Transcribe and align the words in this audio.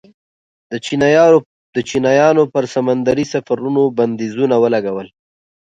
د 1.75 1.77
چینایانو 1.89 2.43
پر 2.53 2.63
سمندري 2.73 3.25
سفرونو 3.33 3.83
بندیزونه 3.97 4.55
ولګول. 4.63 5.07